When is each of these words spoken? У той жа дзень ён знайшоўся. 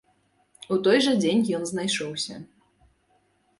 У 0.75 0.77
той 0.87 0.97
жа 1.09 1.13
дзень 1.19 1.45
ён 1.59 1.63
знайшоўся. 1.73 2.41